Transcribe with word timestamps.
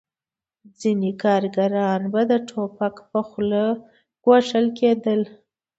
ځینې 0.79 1.11
کارګران 1.23 2.01
به 2.11 2.21
د 2.31 2.33
ټوپک 2.49 2.95
په 3.11 3.19
خوله 3.27 3.63
ګواښل 4.23 4.65
کېدل 4.79 5.21